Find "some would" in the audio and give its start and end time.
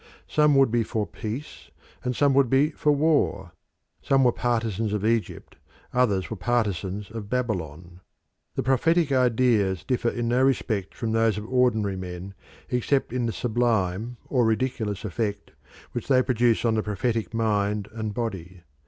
0.27-0.71, 2.15-2.49